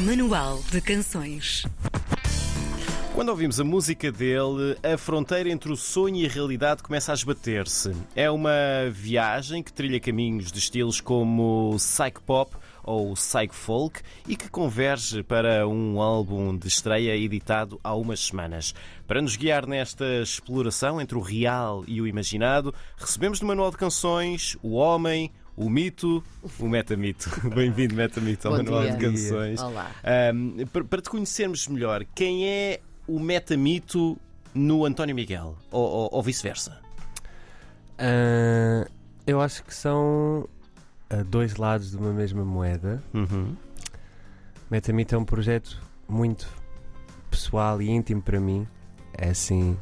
Manual 0.00 0.62
de 0.70 0.80
Canções. 0.80 1.66
Quando 3.14 3.28
ouvimos 3.28 3.60
a 3.60 3.64
música 3.64 4.10
dele, 4.10 4.78
a 4.82 4.96
fronteira 4.96 5.50
entre 5.50 5.70
o 5.70 5.76
sonho 5.76 6.16
e 6.16 6.26
a 6.26 6.28
realidade 6.28 6.82
começa 6.82 7.12
a 7.12 7.14
esbater-se. 7.14 7.94
É 8.16 8.30
uma 8.30 8.50
viagem 8.90 9.62
que 9.62 9.70
trilha 9.70 10.00
caminhos 10.00 10.50
de 10.50 10.58
estilos 10.58 11.02
como 11.02 11.76
psych 11.76 12.22
pop 12.22 12.56
ou 12.82 13.12
psych 13.12 13.54
folk 13.54 14.00
e 14.26 14.36
que 14.36 14.48
converge 14.48 15.22
para 15.22 15.68
um 15.68 16.00
álbum 16.00 16.56
de 16.56 16.66
estreia 16.66 17.14
editado 17.14 17.78
há 17.84 17.94
umas 17.94 18.20
semanas. 18.20 18.74
Para 19.06 19.20
nos 19.20 19.36
guiar 19.36 19.66
nesta 19.66 20.22
exploração 20.22 20.98
entre 20.98 21.18
o 21.18 21.20
real 21.20 21.84
e 21.86 22.00
o 22.00 22.06
imaginado, 22.06 22.74
recebemos 22.96 23.42
no 23.42 23.48
Manual 23.48 23.70
de 23.70 23.76
Canções 23.76 24.56
o 24.62 24.76
homem, 24.76 25.30
o 25.60 25.68
mito, 25.68 26.24
o 26.58 26.68
metamito. 26.68 27.28
Bem-vindo, 27.54 27.94
metamito, 27.94 28.48
ao 28.48 28.52
Bom 28.56 28.62
Manual 28.62 28.82
dia. 28.84 28.92
de 28.92 28.98
Canções. 29.04 29.60
Olá. 29.60 29.90
Ahm, 30.02 30.64
para, 30.72 30.84
para 30.84 31.02
te 31.02 31.10
conhecermos 31.10 31.68
melhor, 31.68 32.02
quem 32.14 32.46
é 32.48 32.80
o 33.06 33.20
metamito 33.20 34.16
no 34.54 34.86
António 34.86 35.14
Miguel? 35.14 35.54
Ou, 35.70 35.82
ou- 35.86 36.08
ou 36.12 36.22
vice-versa? 36.22 36.80
Ah, 37.98 38.88
eu 39.26 39.38
acho 39.40 39.62
que 39.62 39.74
são 39.74 40.48
ah, 41.10 41.22
dois 41.22 41.56
lados 41.56 41.90
de 41.90 41.96
uma 41.98 42.12
mesma 42.12 42.42
moeda. 42.42 43.02
Uhum. 43.12 43.54
Metamito 44.70 45.14
é 45.14 45.18
um 45.18 45.24
projeto 45.26 45.78
muito 46.08 46.48
pessoal 47.30 47.82
e 47.82 47.90
íntimo 47.90 48.22
para 48.22 48.40
mim. 48.40 48.66
É 49.12 49.28
assim, 49.28 49.76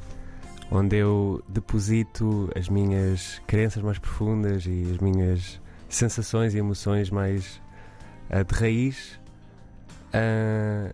onde 0.73 0.97
eu 0.97 1.41
deposito 1.49 2.51
as 2.57 2.69
minhas 2.69 3.41
crenças 3.47 3.81
mais 3.81 3.99
profundas 4.01 4.67
e 4.67 4.91
as 4.91 4.99
minhas 4.99 5.61
sensações 5.89 6.55
e 6.55 6.59
emoções 6.59 7.11
mais 7.11 7.61
ah, 8.31 8.43
de 8.43 8.55
raiz. 8.55 9.19
Ah, 10.13 10.91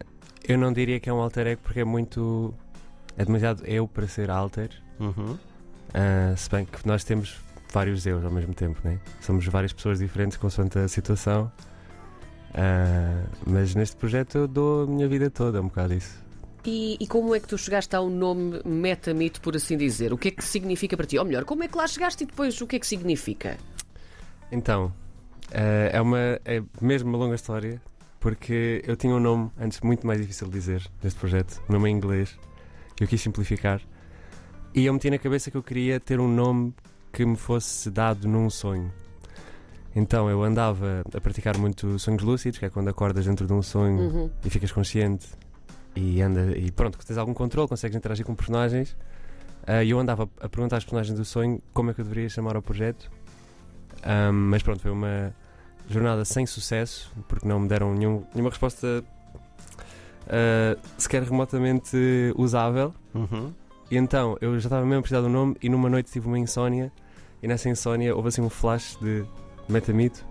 eu 0.46 0.58
não 0.58 0.72
diria 0.72 1.00
que 1.00 1.08
é 1.08 1.12
um 1.12 1.20
alter 1.20 1.46
ego 1.46 1.60
porque 1.62 1.80
é 1.80 1.84
muito. 1.84 2.54
É 3.16 3.24
demasiado 3.24 3.64
eu 3.66 3.86
para 3.86 4.06
ser 4.06 4.30
alter. 4.30 4.70
Uhum. 4.98 5.38
Ah, 5.92 6.34
se 6.36 6.50
bem 6.50 6.64
que 6.64 6.86
nós 6.86 7.04
temos 7.04 7.36
vários 7.72 8.06
eus 8.06 8.24
ao 8.24 8.30
mesmo 8.30 8.54
tempo, 8.54 8.80
né? 8.84 9.00
Somos 9.20 9.46
várias 9.46 9.72
pessoas 9.72 9.98
diferentes 9.98 10.36
consoante 10.36 10.78
a 10.78 10.88
situação. 10.88 11.50
Ah, 12.54 13.24
mas 13.46 13.74
neste 13.74 13.96
projeto 13.96 14.38
eu 14.38 14.48
dou 14.48 14.84
a 14.84 14.86
minha 14.86 15.08
vida 15.08 15.30
toda, 15.30 15.60
um 15.60 15.64
bocado 15.64 15.94
isso. 15.94 16.22
E, 16.66 16.96
e 16.98 17.06
como 17.06 17.34
é 17.34 17.40
que 17.40 17.46
tu 17.46 17.58
chegaste 17.58 17.94
ao 17.94 18.08
nome 18.08 18.62
metamito, 18.64 19.40
por 19.40 19.54
assim 19.54 19.76
dizer? 19.76 20.12
O 20.14 20.18
que 20.18 20.28
é 20.28 20.30
que 20.30 20.42
significa 20.42 20.96
para 20.96 21.04
ti? 21.04 21.18
Ou 21.18 21.24
melhor, 21.24 21.44
como 21.44 21.62
é 21.62 21.68
que 21.68 21.76
lá 21.76 21.86
chegaste 21.86 22.24
e 22.24 22.26
depois 22.26 22.58
o 22.60 22.66
que 22.66 22.76
é 22.76 22.78
que 22.78 22.86
significa? 22.86 23.58
Então, 24.52 24.92
ah, 25.52 25.90
é 25.92 26.00
uma 26.00 26.18
é 26.44 26.62
mesmo 26.80 27.08
uma 27.10 27.18
longa 27.18 27.34
história, 27.34 27.80
porque 28.20 28.82
eu 28.86 28.96
tinha 28.96 29.14
um 29.14 29.20
nome 29.20 29.50
antes 29.60 29.80
muito 29.80 30.06
mais 30.06 30.20
difícil 30.20 30.46
de 30.46 30.52
dizer 30.54 30.86
neste 31.02 31.18
projeto, 31.18 31.62
um 31.68 31.72
nome 31.72 31.90
em 31.90 31.94
inglês, 31.96 32.38
que 32.96 33.04
eu 33.04 33.08
quis 33.08 33.20
simplificar. 33.20 33.80
E 34.74 34.86
eu 34.86 34.92
meti 34.92 35.08
na 35.10 35.18
cabeça 35.18 35.50
que 35.50 35.56
eu 35.56 35.62
queria 35.62 36.00
ter 36.00 36.18
um 36.18 36.28
nome 36.28 36.74
que 37.12 37.24
me 37.24 37.36
fosse 37.36 37.90
dado 37.90 38.26
num 38.26 38.50
sonho. 38.50 38.90
Então 39.94 40.28
eu 40.28 40.42
andava 40.42 41.04
a 41.14 41.20
praticar 41.20 41.56
muito 41.56 41.96
sonhos 42.00 42.22
lúcidos, 42.22 42.58
que 42.58 42.64
é 42.64 42.70
quando 42.70 42.88
acordas 42.88 43.24
dentro 43.24 43.46
de 43.46 43.52
um 43.52 43.62
sonho 43.62 44.00
Uhum. 44.00 44.30
e 44.44 44.50
ficas 44.50 44.72
consciente 44.72 45.28
e 45.94 46.20
anda 46.20 46.56
e 46.58 46.72
pronto, 46.72 46.98
tens 47.06 47.16
algum 47.16 47.32
controle, 47.32 47.68
consegues 47.68 47.96
interagir 47.96 48.26
com 48.26 48.34
personagens. 48.34 48.96
E 49.84 49.88
eu 49.90 49.98
andava 50.00 50.28
a 50.40 50.48
perguntar 50.48 50.78
às 50.78 50.84
personagens 50.84 51.16
do 51.16 51.24
sonho 51.24 51.62
como 51.72 51.90
é 51.90 51.94
que 51.94 52.00
eu 52.00 52.04
deveria 52.04 52.28
chamar 52.28 52.56
ao 52.56 52.62
projeto. 52.62 53.08
Ahm, 54.02 54.32
mas 54.50 54.62
pronto, 54.62 54.80
foi 54.80 54.90
uma 54.90 55.34
jornada 55.88 56.24
sem 56.24 56.46
sucesso, 56.46 57.10
porque 57.28 57.46
não 57.46 57.60
me 57.60 57.68
deram 57.68 57.94
nenhum- 57.94 58.24
nenhuma 58.34 58.50
resposta 58.50 59.04
ah, 60.28 60.76
sequer 60.98 61.22
remotamente 61.22 61.96
usável. 62.36 62.94
Uhum. 63.14 63.52
E 63.90 63.96
então 63.96 64.36
eu 64.40 64.52
já 64.58 64.66
estava 64.66 64.84
mesmo 64.84 64.98
a 65.00 65.02
precisar 65.02 65.20
de 65.20 65.26
um 65.26 65.30
nome 65.32 65.56
e 65.62 65.68
numa 65.68 65.88
noite 65.88 66.10
tive 66.10 66.26
uma 66.26 66.38
insónia 66.38 66.90
e 67.42 67.46
nessa 67.48 67.68
insónia 67.68 68.14
houve 68.16 68.28
assim 68.28 68.40
um 68.40 68.48
flash 68.48 68.96
de 69.00 69.24
metamito 69.68 70.24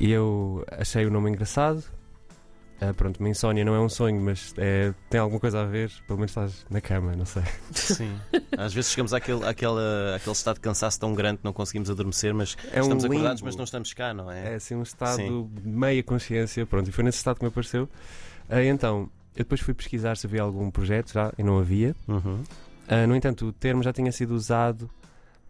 e 0.00 0.10
eu 0.10 0.64
achei 0.72 1.06
o 1.06 1.10
nome 1.10 1.30
engraçado. 1.30 1.82
Ah, 2.80 2.92
pronto, 2.92 3.18
uma 3.20 3.28
insónia 3.30 3.64
não 3.64 3.74
é 3.74 3.80
um 3.80 3.88
sonho, 3.88 4.20
mas 4.20 4.52
é- 4.58 4.92
tem 5.08 5.18
alguma 5.18 5.40
coisa 5.40 5.62
a 5.62 5.64
ver, 5.64 5.90
pelo 6.06 6.18
menos 6.18 6.30
estás 6.32 6.66
na 6.68 6.78
cama, 6.80 7.16
não 7.16 7.24
sei. 7.24 7.42
Sim. 7.72 8.14
Às 8.56 8.74
vezes 8.74 8.90
chegamos 8.90 9.14
àquele, 9.14 9.44
àquela, 9.46 10.14
àquele 10.16 10.32
estado 10.34 10.56
de 10.56 10.60
cansaço 10.60 11.00
tão 11.00 11.14
grande 11.14 11.38
que 11.38 11.44
não 11.44 11.54
conseguimos 11.54 11.88
adormecer, 11.88 12.34
mas 12.34 12.54
É 12.72 12.78
um 12.80 12.82
estamos 12.82 13.04
acordados, 13.06 13.40
limbo. 13.40 13.46
mas 13.46 13.56
não 13.56 13.64
estamos 13.64 13.92
cá, 13.94 14.12
não 14.12 14.30
é? 14.30 14.52
É 14.52 14.54
assim 14.56 14.74
um 14.74 14.82
estado 14.82 15.16
Sim. 15.16 15.50
de 15.54 15.68
meia 15.68 16.02
consciência, 16.02 16.66
pronto, 16.66 16.88
e 16.88 16.92
foi 16.92 17.02
nesse 17.02 17.16
estado 17.18 17.36
que 17.38 17.44
me 17.44 17.48
apareceu. 17.48 17.88
Ah, 18.48 18.62
então, 18.62 19.08
eu 19.34 19.38
depois 19.44 19.60
fui 19.62 19.72
pesquisar 19.72 20.16
se 20.18 20.26
havia 20.26 20.42
algum 20.42 20.70
projeto 20.70 21.12
já, 21.14 21.32
e 21.38 21.42
não 21.42 21.58
havia. 21.58 21.96
Uhum. 22.06 22.42
Ah, 22.86 23.06
no 23.06 23.16
entanto, 23.16 23.46
o 23.46 23.52
termo 23.54 23.82
já 23.82 23.92
tinha 23.92 24.12
sido 24.12 24.32
usado 24.34 24.90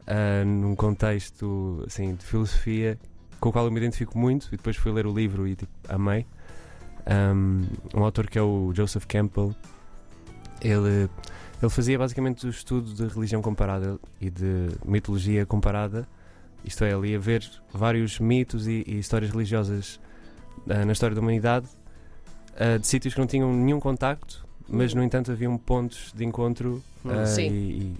ah, 0.07 0.45
num 0.45 0.77
contexto 0.77 1.83
assim, 1.87 2.15
de 2.15 2.25
filosofia 2.25 2.97
com 3.41 3.49
o 3.49 3.53
qual 3.53 3.65
eu 3.67 3.71
me 3.71 3.79
identifico 3.79 4.17
muito, 4.17 4.47
e 4.49 4.57
depois 4.57 4.77
fui 4.77 4.91
ler 4.93 5.07
o 5.07 5.13
livro 5.13 5.47
e 5.47 5.57
tipo, 5.57 5.73
amei. 5.89 6.25
Um, 7.09 7.67
um 7.94 8.05
autor 8.05 8.27
que 8.28 8.39
é 8.39 8.43
o 8.43 8.72
Joseph 8.75 9.05
Campbell, 9.06 9.55
ele, 10.61 11.09
ele 11.62 11.71
fazia 11.71 11.99
basicamente 11.99 12.47
o 12.47 12.50
estudo 12.50 12.93
de 12.94 13.06
religião 13.15 13.41
comparada 13.41 13.99
e 14.21 14.28
de 14.31 14.69
mitologia 14.84 15.47
comparada, 15.47 16.06
isto 16.65 16.83
é, 16.84 16.91
ele 16.93 17.11
ia 17.11 17.19
ver 17.21 17.49
vários 17.72 18.19
mitos 18.19 18.66
e, 18.66 18.83
e 18.87 18.99
histórias 18.99 19.31
religiosas 19.31 20.00
ah, 20.69 20.84
na 20.84 20.93
história 20.93 21.15
da 21.15 21.21
humanidade 21.22 21.66
ah, 22.59 22.77
de 22.78 22.87
sítios 22.87 23.15
que 23.15 23.21
não 23.21 23.27
tinham 23.27 23.53
nenhum 23.55 23.78
contacto, 23.78 24.45
mas 24.69 24.93
no 24.93 25.03
entanto 25.03 25.31
haviam 25.31 25.56
pontos 25.56 26.12
de 26.15 26.25
encontro 26.25 26.83
Hum. 27.05 27.11
ah, 27.12 27.25
Sim. 27.27 27.49
e, 27.49 27.53
e- 27.53 27.97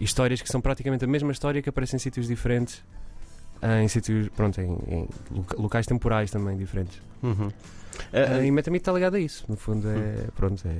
e 0.00 0.04
histórias 0.04 0.40
que 0.42 0.48
são 0.48 0.60
praticamente 0.60 1.04
a 1.04 1.08
mesma 1.08 1.32
história 1.32 1.60
que 1.62 1.68
aparecem 1.68 1.96
em 1.96 2.00
sítios 2.00 2.28
diferentes, 2.28 2.84
em 3.82 3.88
sítios, 3.88 4.28
pronto, 4.30 4.60
em, 4.60 4.72
em 4.88 5.08
loca- 5.30 5.56
locais 5.56 5.86
temporais 5.86 6.30
também 6.30 6.56
diferentes. 6.56 7.00
Uhum. 7.22 7.48
Ah, 8.12 8.36
Ah, 8.38 8.44
e 8.44 8.50
Metamito 8.50 8.82
está 8.82 8.92
ligado 8.92 9.14
a 9.14 9.20
isso, 9.20 9.44
no 9.48 9.56
fundo 9.56 9.88
é, 9.88 10.26
pronto, 10.34 10.66
é, 10.66 10.76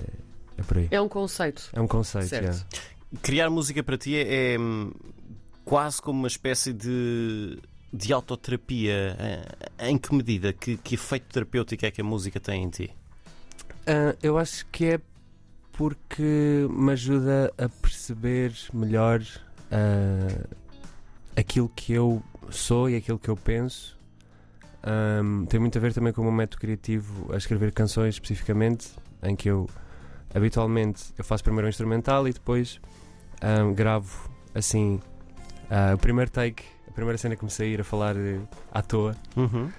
é 0.58 0.62
por 0.62 0.78
aí. 0.78 0.88
É 0.90 1.00
um 1.00 1.08
conceito. 1.08 1.70
É 1.72 1.80
um 1.80 1.86
conceito, 1.86 2.28
Certo. 2.28 2.52
já. 2.56 2.64
criar 3.22 3.48
música 3.50 3.82
para 3.82 3.96
ti 3.96 4.16
é, 4.16 4.54
é, 4.54 4.58
hum, 4.58 4.92
quase 5.64 6.02
como 6.02 6.18
uma 6.18 6.28
espécie 6.28 6.72
de, 6.72 7.58
de 7.92 8.12
autoterapia. 8.12 9.16
Ah, 9.78 9.88
Em 9.88 9.96
que 9.96 10.14
medida? 10.14 10.52
Que, 10.52 10.76
que 10.76 10.94
efeito 10.96 11.26
terapêutico 11.32 11.86
é 11.86 11.90
que 11.90 12.00
a 12.00 12.04
música 12.04 12.38
tem 12.40 12.64
em 12.64 12.68
ti? 12.68 12.90
Ah, 13.86 14.14
eu 14.22 14.36
acho 14.36 14.66
que 14.66 14.86
é 14.86 15.00
porque 15.72 16.66
me 16.70 16.92
ajuda 16.92 17.52
a 17.58 17.68
perceber 17.68 18.52
melhor 18.72 19.20
ah, 19.70 20.46
aquilo 21.36 21.68
que 21.74 21.92
eu 21.92 22.22
sou 22.50 22.88
e 22.90 22.96
aquilo 22.96 23.18
que 23.18 23.28
eu 23.28 23.36
penso. 23.36 23.98
Ahm, 24.82 25.46
tem 25.46 25.58
muito 25.58 25.78
a 25.78 25.80
ver 25.80 25.92
também 25.94 26.12
com 26.12 26.20
o 26.20 26.24
meu 26.24 26.32
método 26.32 26.60
criativo 26.60 27.32
a 27.32 27.36
escrever 27.36 27.72
canções 27.72 28.14
especificamente, 28.14 28.88
em 29.22 29.34
que 29.34 29.48
eu 29.48 29.68
habitualmente 30.34 31.04
eu 31.16 31.24
faço 31.24 31.42
primeiro 31.44 31.66
um 31.66 31.70
instrumental 31.70 32.26
e 32.28 32.32
depois 32.32 32.80
ahm, 33.40 33.72
gravo 33.72 34.28
assim 34.54 35.00
ah, 35.70 35.94
o 35.94 35.98
primeiro 35.98 36.30
take, 36.30 36.64
a 36.88 36.90
primeira 36.92 37.16
cena 37.16 37.34
que 37.36 37.44
me 37.44 37.50
sair 37.50 37.80
a 37.80 37.84
falar 37.84 38.16
eh, 38.16 38.38
à 38.72 38.82
toa. 38.82 39.16
Uhum. 39.36 39.70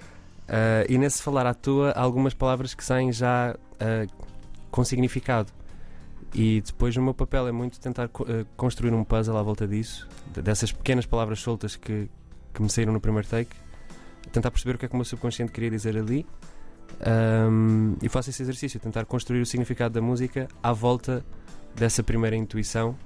Ah, 0.48 0.84
e 0.88 0.98
nesse 0.98 1.22
falar 1.22 1.46
à 1.46 1.54
toa 1.54 1.90
há 1.90 2.00
algumas 2.00 2.34
palavras 2.34 2.74
que 2.74 2.84
saem 2.84 3.12
já 3.12 3.54
ah, 3.78 4.06
com 4.70 4.82
significado. 4.84 5.52
E 6.34 6.60
depois 6.60 6.96
o 6.96 7.02
meu 7.02 7.14
papel 7.14 7.46
é 7.48 7.52
muito 7.52 7.78
tentar 7.80 8.08
co- 8.08 8.26
construir 8.56 8.92
um 8.92 9.04
puzzle 9.04 9.36
à 9.38 9.42
volta 9.42 9.66
disso, 9.66 10.06
de- 10.34 10.42
dessas 10.42 10.72
pequenas 10.72 11.06
palavras 11.06 11.38
soltas 11.40 11.76
que, 11.76 12.10
que 12.56 12.62
me 12.62 12.70
saíram 12.70 12.92
no 12.92 13.00
primeiro 13.00 13.28
take, 13.28 13.54
tentar 14.32 14.50
perceber 14.50 14.76
o 14.76 14.78
que 14.78 14.86
é 14.86 14.88
que 14.88 14.94
o 14.94 14.96
meu 14.96 15.04
subconsciente 15.04 15.52
queria 15.52 15.70
dizer 15.70 15.96
ali. 15.96 16.26
Ahm, 17.00 17.96
e 18.02 18.08
faço 18.08 18.30
esse 18.30 18.42
exercício, 18.42 18.80
tentar 18.80 19.04
construir 19.04 19.42
o 19.42 19.46
significado 19.46 19.92
da 19.92 20.00
música 20.00 20.48
à 20.62 20.72
volta 20.72 21.24
dessa 21.74 22.02
primeira 22.02 22.34
intuição. 22.34 22.96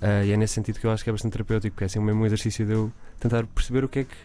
Ah, 0.00 0.24
e 0.24 0.30
é 0.30 0.36
nesse 0.36 0.54
sentido 0.54 0.78
que 0.78 0.86
eu 0.86 0.92
acho 0.92 1.02
que 1.02 1.10
é 1.10 1.12
bastante 1.12 1.32
terapêutico, 1.32 1.74
porque 1.74 1.84
é 1.84 1.86
assim 1.86 1.98
o 1.98 2.02
mesmo 2.02 2.24
exercício 2.24 2.64
de 2.64 2.72
eu 2.72 2.92
tentar 3.18 3.44
perceber 3.46 3.82
o 3.82 3.88
que 3.88 4.00
é 4.00 4.04
que 4.04 4.16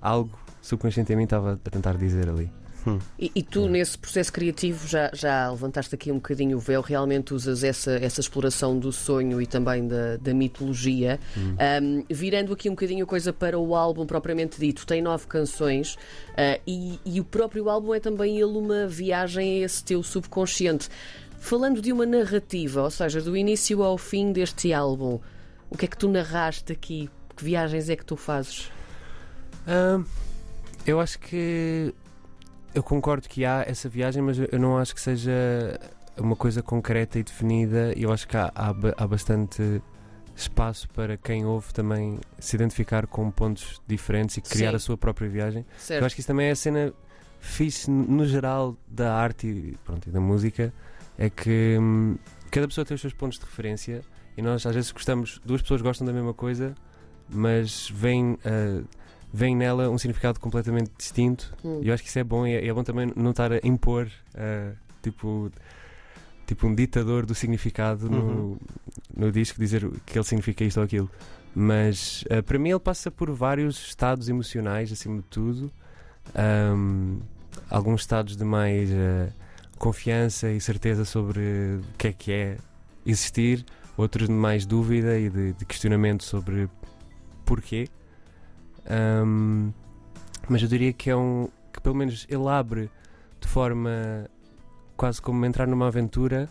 algo 0.00 0.38
subconsciente 0.62 1.12
em 1.12 1.16
mim 1.16 1.24
estava 1.24 1.54
a 1.54 1.70
tentar 1.70 1.96
dizer 1.96 2.28
ali. 2.28 2.50
Hum. 2.88 2.98
E, 3.18 3.30
e 3.34 3.42
tu, 3.42 3.64
Sim. 3.64 3.70
nesse 3.70 3.98
processo 3.98 4.32
criativo, 4.32 4.86
já, 4.86 5.10
já 5.12 5.50
levantaste 5.50 5.94
aqui 5.94 6.10
um 6.10 6.16
bocadinho 6.16 6.56
o 6.56 6.60
véu, 6.60 6.80
realmente 6.80 7.34
usas 7.34 7.64
essa, 7.64 7.92
essa 7.92 8.20
exploração 8.20 8.78
do 8.78 8.92
sonho 8.92 9.40
e 9.40 9.46
também 9.46 9.86
da, 9.86 10.16
da 10.16 10.34
mitologia. 10.34 11.18
Um, 11.36 12.04
virando 12.08 12.52
aqui 12.52 12.68
um 12.68 12.72
bocadinho 12.72 13.04
a 13.04 13.06
coisa 13.06 13.32
para 13.32 13.58
o 13.58 13.74
álbum 13.74 14.06
propriamente 14.06 14.58
dito, 14.58 14.86
tem 14.86 15.02
nove 15.02 15.26
canções 15.26 15.94
uh, 15.94 16.60
e, 16.66 16.98
e 17.04 17.20
o 17.20 17.24
próprio 17.24 17.68
álbum 17.68 17.94
é 17.94 18.00
também 18.00 18.38
ele 18.38 18.58
uma 18.58 18.86
viagem 18.86 19.62
a 19.62 19.64
esse 19.64 19.84
teu 19.84 20.02
subconsciente. 20.02 20.88
Falando 21.40 21.80
de 21.80 21.92
uma 21.92 22.04
narrativa, 22.04 22.82
ou 22.82 22.90
seja, 22.90 23.20
do 23.20 23.36
início 23.36 23.82
ao 23.82 23.96
fim 23.96 24.32
deste 24.32 24.72
álbum, 24.72 25.20
o 25.70 25.76
que 25.76 25.84
é 25.84 25.88
que 25.88 25.96
tu 25.96 26.08
narraste 26.08 26.72
aqui? 26.72 27.08
Que 27.36 27.44
viagens 27.44 27.88
é 27.88 27.94
que 27.94 28.04
tu 28.04 28.16
fazes? 28.16 28.70
Ah, 29.66 30.02
eu 30.86 30.98
acho 30.98 31.18
que 31.18 31.94
eu 32.74 32.82
concordo 32.82 33.28
que 33.28 33.44
há 33.44 33.64
essa 33.66 33.88
viagem, 33.88 34.22
mas 34.22 34.38
eu 34.38 34.58
não 34.58 34.78
acho 34.78 34.94
que 34.94 35.00
seja 35.00 35.32
uma 36.16 36.36
coisa 36.36 36.62
concreta 36.62 37.18
e 37.18 37.22
definida. 37.22 37.92
Eu 37.96 38.12
acho 38.12 38.26
que 38.26 38.36
há, 38.36 38.52
há, 38.54 38.74
há 38.96 39.06
bastante 39.06 39.82
espaço 40.36 40.88
para 40.90 41.16
quem 41.16 41.44
ouve 41.44 41.72
também 41.74 42.18
se 42.38 42.54
identificar 42.56 43.06
com 43.06 43.30
pontos 43.30 43.80
diferentes 43.86 44.36
e 44.36 44.40
criar 44.40 44.70
Sim. 44.70 44.76
a 44.76 44.78
sua 44.78 44.96
própria 44.96 45.28
viagem. 45.28 45.66
Certo. 45.76 46.00
Eu 46.00 46.06
acho 46.06 46.14
que 46.14 46.20
isso 46.20 46.28
também 46.28 46.46
é 46.46 46.50
a 46.52 46.56
cena 46.56 46.92
fixe 47.40 47.90
no 47.90 48.26
geral 48.26 48.76
da 48.86 49.14
arte 49.14 49.46
e, 49.46 49.76
pronto, 49.84 50.08
e 50.08 50.12
da 50.12 50.20
música. 50.20 50.72
É 51.16 51.28
que 51.28 51.76
hum, 51.80 52.16
cada 52.50 52.68
pessoa 52.68 52.84
tem 52.84 52.94
os 52.94 53.00
seus 53.00 53.12
pontos 53.12 53.38
de 53.38 53.44
referência 53.44 54.02
e 54.36 54.42
nós 54.42 54.64
às 54.64 54.74
vezes 54.74 54.92
gostamos, 54.92 55.40
duas 55.44 55.60
pessoas 55.62 55.82
gostam 55.82 56.06
da 56.06 56.12
mesma 56.12 56.32
coisa, 56.32 56.74
mas 57.28 57.90
vem, 57.90 58.38
ah, 58.44 58.82
vem 59.32 59.54
nela 59.54 59.88
um 59.90 59.98
significado 59.98 60.40
completamente 60.40 60.90
distinto. 60.96 61.54
Hum. 61.64 61.80
E 61.82 61.88
eu 61.88 61.94
acho 61.94 62.02
que 62.02 62.08
isso 62.08 62.18
é 62.18 62.24
bom 62.24 62.46
e 62.46 62.54
é, 62.54 62.66
é 62.66 62.72
bom 62.72 62.82
também 62.82 63.12
não 63.14 63.30
estar 63.30 63.52
a 63.52 63.60
impor 63.62 64.08
ah, 64.34 64.72
tipo, 65.02 65.50
tipo 66.46 66.66
um 66.66 66.74
ditador 66.74 67.26
do 67.26 67.34
significado 67.34 68.06
Uhum. 68.06 68.56
no, 69.16 69.26
no 69.26 69.32
disco, 69.32 69.58
dizer 69.60 69.88
que 70.06 70.18
ele 70.18 70.24
significa 70.24 70.64
isto 70.64 70.78
ou 70.78 70.84
aquilo. 70.84 71.10
Mas 71.54 72.24
ah, 72.30 72.42
para 72.42 72.58
mim 72.58 72.70
ele 72.70 72.80
passa 72.80 73.10
por 73.10 73.30
vários 73.30 73.78
estados 73.88 74.28
emocionais, 74.28 74.92
acima 74.92 75.16
de 75.16 75.28
tudo. 75.28 75.70
Ahm, 76.34 77.18
alguns 77.70 78.02
estados 78.02 78.36
de 78.36 78.44
mais 78.44 78.90
ah, 78.92 79.28
confiança 79.78 80.50
e 80.50 80.60
certeza 80.60 81.04
sobre 81.04 81.40
o 81.40 81.96
que 81.96 82.08
é 82.08 82.12
que 82.12 82.32
é 82.32 82.56
existir, 83.04 83.64
outros 83.96 84.28
de 84.28 84.34
mais 84.34 84.66
dúvida 84.66 85.18
e 85.18 85.30
de, 85.30 85.52
de 85.52 85.64
questionamento 85.64 86.24
sobre 86.24 86.68
porquê. 87.44 87.88
Ahm, 88.88 89.70
mas 90.48 90.62
eu 90.62 90.68
diria 90.68 90.92
que 90.92 91.10
é 91.10 91.16
um 91.16 91.48
que 91.72 91.80
pelo 91.80 91.94
menos 91.94 92.26
ele 92.30 92.48
abre 92.48 92.90
de 93.40 93.46
forma 93.48 94.28
quase 94.96 95.20
como 95.22 95.44
entrar 95.44 95.66
numa 95.66 95.86
aventura 95.88 96.48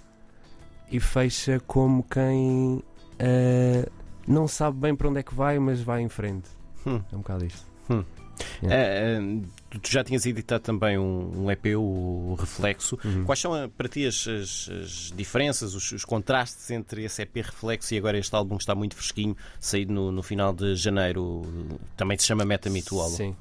e 0.92 1.00
fecha 1.00 1.60
como 1.66 2.04
quem 2.04 2.82
ah, 3.20 3.90
não 4.28 4.48
sabe 4.48 4.78
bem 4.78 4.96
para 4.96 5.10
onde 5.10 5.20
é 5.20 5.24
que 5.24 5.34
vai, 5.34 5.58
mas 5.60 5.82
vai 5.82 6.02
em 6.02 6.10
frente. 6.10 6.50
Hum. 6.86 7.02
É 7.12 7.16
um 7.16 7.20
bocado 7.20 7.46
isto. 7.46 7.66
Ah, 7.90 8.04
ah, 8.66 9.20
tu- 9.56 9.57
tu 9.70 9.92
já 9.92 10.04
tinhas 10.04 10.26
editado 10.26 10.64
também 10.64 10.98
um, 10.98 11.44
um 11.46 11.52
EP, 11.52 11.66
o 11.78 12.36
Reflexo. 12.40 12.98
Uhum. 13.04 13.26
Quais 13.26 13.40
são 13.40 13.52
para 13.78 13.88
ti 13.90 14.06
as, 14.06 14.28
as- 14.28 14.70
as 14.70 15.14
diferenças, 15.16 15.74
os, 15.76 15.92
os 15.92 16.06
contrastes 16.06 16.70
entre 16.72 17.04
esse 17.04 17.22
EP 17.22 17.36
Reflexo 17.38 17.94
e 17.94 17.98
agora 17.98 18.18
este 18.18 18.34
álbum 18.36 18.56
que 18.58 18.64
está 18.64 18.74
muito 18.76 18.96
fresquinho, 18.96 19.36
saído 19.60 19.92
no, 19.94 20.12
no 20.12 20.24
final 20.24 20.54
de 20.54 20.76
janeiro? 20.76 21.42
Também 21.96 22.18
se 22.18 22.26
chama 22.26 22.46
Meta 22.46 22.70
Me 22.70 22.82
Too 22.82 23.00
álbum. 23.02 23.16
Sim. 23.16 23.36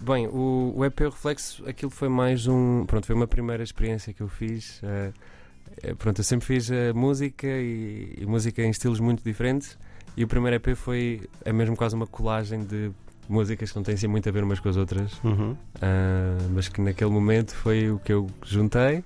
Bem, 0.00 0.26
o, 0.28 0.72
o 0.76 0.84
EP 0.84 1.00
Reflexo, 1.00 1.62
aquilo 1.68 1.90
foi 1.90 2.08
mais 2.08 2.46
um. 2.46 2.84
Pronto, 2.86 3.06
foi 3.06 3.14
uma 3.16 3.26
primeira 3.26 3.62
experiência 3.62 4.12
que 4.12 4.22
eu 4.22 4.28
fiz. 4.28 4.80
eh, 4.84 5.94
pronto, 5.98 6.20
eu 6.20 6.24
sempre 6.24 6.46
fiz 6.46 6.70
eh, 6.70 6.92
música 6.92 7.46
e, 7.46 8.14
e 8.18 8.24
música 8.24 8.62
em 8.62 8.70
estilos 8.70 9.00
muito 9.00 9.22
diferentes. 9.24 9.76
E 10.16 10.22
o 10.24 10.28
primeiro 10.28 10.56
EP 10.56 10.76
foi. 10.76 11.28
É 11.44 11.52
mesmo 11.52 11.76
quase 11.76 11.94
uma 11.96 12.06
colagem 12.06 12.64
de 12.64 12.90
músicas 13.28 13.70
que 13.70 13.76
não 13.76 13.82
têm 13.82 13.94
assim 13.94 14.06
muito 14.06 14.28
a 14.28 14.32
ver 14.32 14.42
umas 14.44 14.60
com 14.60 14.68
as 14.68 14.76
outras. 14.76 15.12
Uhum. 15.22 15.56
ah, 15.80 16.36
mas 16.54 16.68
que 16.68 16.80
naquele 16.80 17.10
momento 17.10 17.54
foi 17.54 17.90
o 17.90 17.98
que 17.98 18.12
eu 18.12 18.26
juntei. 18.44 19.04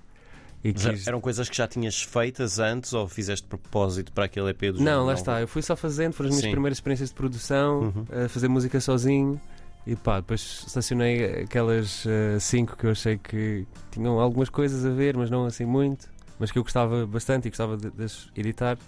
E 0.64 0.72
quis... 0.72 1.08
eram 1.08 1.20
coisas 1.20 1.48
que 1.48 1.56
já 1.56 1.66
tinhas 1.66 2.00
feitas 2.02 2.60
antes 2.60 2.92
ou 2.92 3.08
fizeste 3.08 3.42
de 3.44 3.48
propósito 3.48 4.12
para 4.12 4.26
aquele 4.26 4.50
EP 4.50 4.60
do 4.72 4.80
Não, 4.80 5.04
lá 5.06 5.14
está. 5.14 5.40
Eu 5.40 5.48
fui 5.48 5.60
só 5.60 5.74
fazendo, 5.74 6.12
foram 6.12 6.28
as 6.28 6.34
minhas 6.36 6.44
Sim. 6.44 6.52
primeiras 6.52 6.76
experiências 6.78 7.08
de 7.08 7.14
produção, 7.16 7.80
Uhum. 7.80 8.24
a 8.24 8.28
fazer 8.28 8.46
música 8.48 8.80
sozinho. 8.80 9.40
E 9.84 9.96
pá, 9.96 10.20
depois 10.20 10.62
estacionei 10.64 11.42
aquelas 11.42 12.06
eh, 12.06 12.38
cinco 12.38 12.76
que 12.76 12.86
eu 12.86 12.92
achei 12.92 13.18
que 13.18 13.66
tinham 13.90 14.20
algumas 14.20 14.48
coisas 14.48 14.86
a 14.86 14.90
ver, 14.90 15.16
mas 15.16 15.28
não 15.28 15.44
assim 15.44 15.64
muito. 15.64 16.08
Mas 16.38 16.52
que 16.52 16.58
eu 16.60 16.62
gostava 16.62 17.04
bastante 17.04 17.48
e 17.48 17.50
gostava 17.50 17.76
de, 17.76 17.90
de 17.90 18.06
editar. 18.36 18.78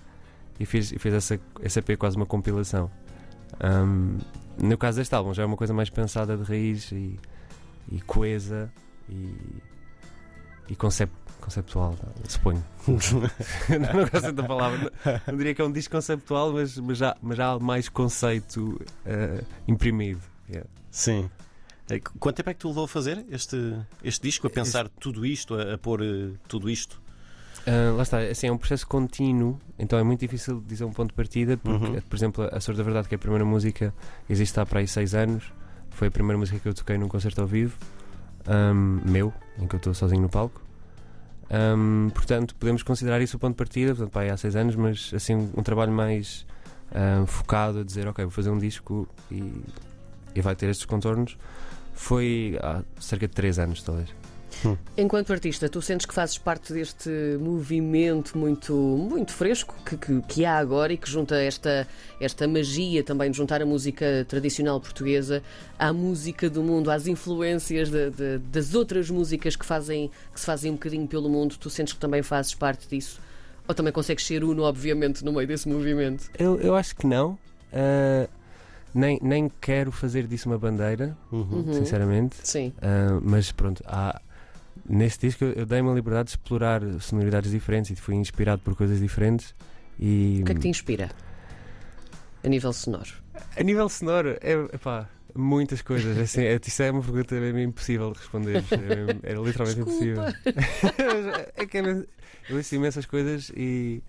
E 0.61 0.65
fiz, 0.65 0.93
e 0.93 0.99
fiz 1.01 1.13
essa, 1.13 1.41
essa 1.61 1.81
EP 1.81 1.99
quase 1.99 2.17
uma 2.17 2.25
compilação. 2.27 2.89
Ahm, 3.59 4.19
no 4.59 4.77
caso 4.79 4.99
deste 4.99 5.15
álbum, 5.15 5.33
já 5.35 5.43
é 5.43 5.47
uma 5.47 5.57
coisa 5.57 5.73
mais 5.75 5.91
pensada 5.91 6.37
de 6.37 6.43
raiz 6.45 6.91
e, 6.93 7.19
e 7.91 8.01
coesa 8.03 8.73
e, 9.09 9.35
e 10.69 10.77
concep- 10.77 11.11
conceptual, 11.41 11.97
suponho. 12.29 12.65
não 12.89 14.09
gosto 14.11 14.33
da 14.33 14.43
palavra. 14.43 14.93
Não, 15.05 15.21
não 15.29 15.37
diria 15.37 15.55
que 15.55 15.61
é 15.61 15.65
um 15.65 15.73
disco 15.73 15.93
conceptual, 15.95 16.53
mas, 16.53 16.79
mas, 16.79 16.99
já, 16.99 17.17
mas 17.23 17.37
já 17.37 17.53
há 17.53 17.59
mais 17.59 17.89
conceito 17.89 18.81
eh, 19.05 19.43
imprimido. 19.69 20.21
Yeah. 20.49 20.69
Sim. 20.91 21.29
Eh, 21.91 21.99
qu- 22.01 22.19
Quanto 22.19 22.37
tempo 22.37 22.51
é 22.51 22.55
que 22.55 22.61
tu 22.61 22.69
levou 22.69 22.85
a 22.85 22.89
fazer 22.89 23.25
este, 23.31 23.57
este 24.03 24.23
disco, 24.23 24.47
a 24.47 24.51
pensar 24.51 24.89
tudo 24.89 25.27
isto, 25.27 25.55
a, 25.55 25.75
a 25.75 25.79
pôr 25.79 26.03
eh, 26.03 26.31
tudo 26.49 26.71
isto? 26.71 27.03
Ah, 27.67 27.93
lá 27.97 28.03
está, 28.03 28.19
assim, 28.21 28.47
é 28.49 28.53
um 28.53 28.59
processo 28.59 28.87
contínuo, 28.87 29.59
então 29.79 29.99
é 29.99 30.03
muito 30.03 30.21
difícil 30.21 30.63
dizer 30.67 30.85
um 30.85 30.93
ponto 30.93 31.09
de 31.11 31.15
partida, 31.15 31.57
porque, 31.57 31.87
Uhum. 31.87 32.01
por 32.09 32.17
exemplo, 32.17 32.49
A 32.53 32.61
Sor 32.61 32.75
da 32.77 32.83
Verdade, 32.83 33.09
que 33.09 33.15
é 33.15 33.17
a 33.17 33.19
primeira 33.19 33.45
música, 33.45 33.95
existe 34.29 34.59
há 34.61 34.67
para 34.67 34.81
aí 34.81 34.87
seis 34.89 35.15
anos, 35.15 35.51
foi 35.91 36.09
a 36.09 36.11
primeira 36.11 36.37
música 36.39 36.59
que 36.59 36.69
eu 36.69 36.75
toquei 36.75 36.99
num 36.99 37.09
concerto 37.09 37.41
ao 37.41 37.47
vivo, 37.47 37.77
ahm, 38.47 39.01
meu, 39.11 39.33
em 39.59 39.67
que 39.67 39.75
eu 39.75 39.79
estou 39.79 39.95
sozinho 39.95 40.21
no 40.23 40.29
palco. 40.29 40.61
Ahm, 41.51 42.11
portanto, 42.11 42.55
podemos 42.57 42.83
considerar 42.83 43.21
isso 43.23 43.37
o 43.37 43.41
ponto 43.41 43.53
de 43.53 43.59
partida, 43.59 43.95
portanto, 43.95 44.13
pá, 44.13 44.21
aí 44.23 44.31
há 44.31 44.37
seis 44.37 44.57
anos, 44.57 44.75
mas 44.77 45.11
assim, 45.15 45.35
um 45.57 45.63
trabalho 45.63 45.93
mais 45.93 46.47
focado 47.27 47.81
a 47.81 47.83
dizer, 47.85 48.07
ok, 48.07 48.25
vou 48.25 48.31
fazer 48.31 48.51
um 48.51 48.59
disco 48.59 49.09
e, 49.31 49.63
e 50.35 50.41
vai 50.41 50.55
ter 50.55 50.69
estes 50.69 50.87
contornos, 50.87 51.37
foi 51.93 52.57
há 52.63 52.83
cerca 53.01 53.27
de 53.27 53.35
três 53.35 53.59
anos, 53.59 53.83
talvez. 53.83 54.11
Enquanto 54.97 55.33
artista, 55.33 55.69
tu 55.69 55.83
sentes 55.83 56.07
que 56.07 56.15
fazes 56.15 56.39
parte 56.39 56.73
deste 56.73 57.11
movimento 57.41 58.37
muito, 58.39 58.73
muito 58.75 59.33
fresco 59.33 59.75
que, 59.85 59.97
que, 59.97 60.21
que 60.23 60.45
há 60.45 60.57
agora 60.59 60.93
e 60.93 60.97
que 60.97 61.11
junta 61.11 61.37
esta, 61.37 61.87
esta 62.21 62.47
magia 62.47 63.03
também 63.03 63.31
de 63.31 63.37
juntar 63.37 63.61
a 63.61 63.67
música 63.67 64.25
tradicional 64.29 64.81
portuguesa 64.81 65.43
à 65.79 65.93
música 65.93 66.49
do 66.49 66.63
mundo, 66.63 66.91
às 66.91 67.07
influências 67.07 67.91
de- 67.91 68.11
de- 68.11 68.39
das 68.39 68.75
outras 68.75 69.11
músicas 69.11 69.57
que, 69.57 69.67
fazem, 69.67 70.11
que 70.33 70.39
se 70.41 70.47
fazem 70.47 70.71
um 70.71 70.75
bocadinho 70.75 71.07
pelo 71.09 71.29
mundo. 71.29 71.57
Tu 71.59 71.69
sentes 71.71 71.93
que 71.93 72.01
também 72.01 72.23
fazes 72.23 72.55
parte 72.55 72.87
disso? 72.89 73.21
Ou 73.67 73.75
também 73.75 73.93
consegues 73.93 74.25
ser 74.27 74.45
uno, 74.45 74.63
obviamente, 74.63 75.25
no 75.25 75.33
meio 75.33 75.49
desse 75.49 75.69
movimento? 75.69 76.31
Eu, 76.39 76.61
eu 76.61 76.75
acho 76.77 76.95
que 76.95 77.07
não. 77.07 77.39
Ah, 77.73 78.29
nem, 78.95 79.19
nem 79.21 79.51
quero 79.61 79.91
fazer 79.91 80.27
disso 80.29 80.49
uma 80.49 80.59
bandeira, 80.59 81.17
Uhum. 81.33 81.73
sinceramente. 81.73 82.37
Sim. 82.45 82.73
Ah, 82.81 83.19
mas 83.23 83.51
pronto, 83.51 83.83
há, 83.87 84.21
nesse 84.89 85.19
disco 85.19 85.45
eu, 85.45 85.65
dei-me 85.67 85.91
a 85.91 85.95
liberdade 85.95 86.27
de 86.27 86.31
explorar 86.33 86.83
sonoridades 87.01 87.51
diferentes 87.51 87.91
e 87.91 87.97
fui 87.97 88.15
inspirado 88.15 88.63
por 88.63 88.75
coisas 88.77 88.99
diferentes. 89.01 89.55
E 89.99 90.41
O 90.43 90.45
que 90.47 90.53
é 90.53 90.55
que 90.55 90.61
te 90.63 90.69
inspira? 90.69 91.11
A 92.43 92.49
nível 92.49 92.73
sonoro. 92.73 93.11
a 93.57 93.63
nível 93.63 93.89
sonoro, 93.89 94.37
é, 94.41 94.53
epá, 94.75 95.09
muitas 95.35 95.81
coisas. 95.83 96.19
Assim, 96.19 96.43
é, 96.43 96.61
isso 96.65 96.83
é 96.83 96.91
uma 96.91 97.03
pergunta 97.03 97.35
mesmo 97.37 97.59
impossível 97.61 98.13
de 98.13 98.19
responder. 98.19 98.63
É, 98.73 98.95
mesmo- 98.97 99.21
é 99.23 99.33
literalmente 99.35 99.81
impossível. 99.81 100.23
é 101.57 101.67
que 101.67 101.79
é 101.79 102.05
eu 102.51 102.57
ouço 102.57 102.75
imensas 102.75 103.07
coisas 103.07 103.51
e. 103.57 104.03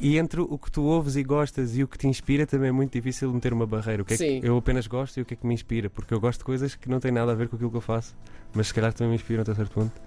E 0.00 0.16
entre 0.16 0.40
o 0.40 0.56
que 0.56 0.70
tu 0.70 0.82
ouves 0.82 1.16
e 1.16 1.22
gostas 1.22 1.76
e 1.76 1.82
o 1.82 1.88
que 1.88 1.98
te 1.98 2.06
inspira 2.06 2.46
também 2.46 2.68
é 2.68 2.72
muito 2.72 2.92
difícil 2.92 3.32
meter 3.32 3.52
uma 3.52 3.66
barreira. 3.66 4.02
O 4.02 4.04
que 4.04 4.14
é 4.14 4.16
Sim. 4.16 4.40
que 4.40 4.48
eu 4.48 4.56
apenas 4.56 4.86
gosto 4.86 5.18
e 5.18 5.22
o 5.22 5.24
que 5.24 5.34
é 5.34 5.36
que 5.36 5.46
me 5.46 5.54
inspira? 5.54 5.90
Porque 5.90 6.14
eu 6.14 6.20
gosto 6.20 6.38
de 6.38 6.44
coisas 6.44 6.74
que 6.74 6.88
não 6.88 7.00
têm 7.00 7.10
nada 7.10 7.32
a 7.32 7.34
ver 7.34 7.48
com 7.48 7.56
aquilo 7.56 7.70
que 7.70 7.76
eu 7.76 7.80
faço, 7.80 8.16
mas 8.54 8.68
se 8.68 8.74
calhar 8.74 8.92
também 8.92 9.10
me 9.10 9.14
inspiram 9.16 9.42
até 9.42 9.54
certo 9.54 9.72
ponto. 9.72 10.00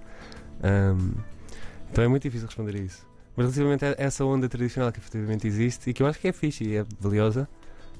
Ahm, 0.64 1.12
então 1.92 2.04
é 2.04 2.08
muito 2.08 2.24
difícil 2.24 2.48
responder 2.48 2.78
a 2.78 2.80
isso. 2.80 3.06
Mas 3.36 3.46
relativamente 3.46 3.86
a 3.86 3.96
essa 3.98 4.24
onda 4.24 4.48
tradicional 4.48 4.92
que 4.92 5.00
efetivamente 5.00 5.46
existe 5.48 5.90
e 5.90 5.94
que 5.94 6.02
eu 6.02 6.08
acho 6.08 6.20
que 6.20 6.28
é 6.28 6.32
fixe 6.32 6.64
e 6.64 6.78
é 6.78 6.86
valiosa, 7.00 7.50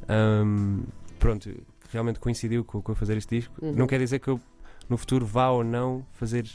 ahm, 0.08 0.84
pronto, 1.20 1.50
realmente 1.92 2.20
coincidiu 2.20 2.64
com, 2.64 2.82
com 2.82 2.94
eu 2.94 2.96
fazer 2.96 3.18
este 3.18 3.38
disco. 3.38 3.54
Uhum. 3.62 3.74
Não 3.74 3.88
quer 3.88 4.00
dizer 4.00 4.20
que 4.20 4.30
eu 4.30 4.40
no 4.88 4.98
futuro 4.98 5.26
vá 5.26 5.50
ou 5.50 5.64
não 5.64 6.06
fazer 6.14 6.46